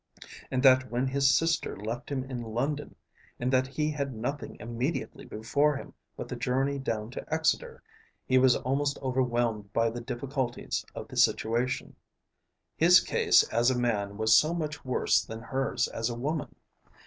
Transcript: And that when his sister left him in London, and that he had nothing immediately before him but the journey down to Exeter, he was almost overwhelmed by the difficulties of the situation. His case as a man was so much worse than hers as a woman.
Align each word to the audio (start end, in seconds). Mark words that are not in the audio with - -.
And 0.49 0.63
that 0.63 0.89
when 0.89 1.05
his 1.05 1.37
sister 1.37 1.75
left 1.77 2.09
him 2.11 2.23
in 2.23 2.41
London, 2.41 2.95
and 3.39 3.53
that 3.53 3.67
he 3.67 3.91
had 3.91 4.15
nothing 4.15 4.57
immediately 4.59 5.25
before 5.25 5.75
him 5.77 5.93
but 6.17 6.27
the 6.27 6.35
journey 6.35 6.79
down 6.79 7.11
to 7.11 7.31
Exeter, 7.31 7.83
he 8.25 8.39
was 8.39 8.55
almost 8.55 8.97
overwhelmed 9.03 9.71
by 9.73 9.91
the 9.91 10.01
difficulties 10.01 10.83
of 10.95 11.07
the 11.07 11.17
situation. 11.17 11.95
His 12.75 12.99
case 12.99 13.43
as 13.49 13.69
a 13.69 13.77
man 13.77 14.17
was 14.17 14.35
so 14.35 14.55
much 14.55 14.83
worse 14.83 15.21
than 15.23 15.41
hers 15.43 15.87
as 15.87 16.09
a 16.09 16.15
woman. 16.15 16.55